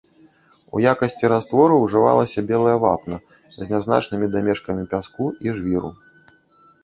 У 0.77 0.79
якасці 0.91 1.27
раствору 1.33 1.75
ўжывалася 1.81 2.45
белая 2.51 2.73
вапна 2.85 3.17
з 3.59 3.69
нязначнымі 3.73 4.29
дамешкамі 4.37 4.83
пяску 4.95 5.25
і 5.49 5.53
жвіру. 5.59 5.91